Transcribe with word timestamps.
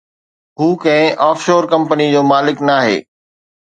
هو 0.59 0.67
ڪنهن 0.83 1.13
آف 1.29 1.37
شور 1.45 1.63
ڪمپني 1.71 2.11
جو 2.17 2.21
مالڪ 2.35 2.69
ناهي. 2.69 3.01